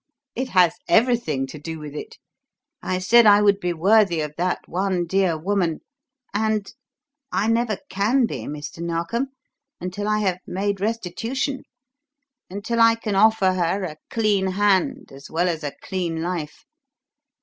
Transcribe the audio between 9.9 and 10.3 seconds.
I